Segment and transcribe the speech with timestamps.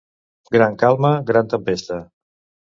[0.55, 2.01] Gran calma, gran tempesta.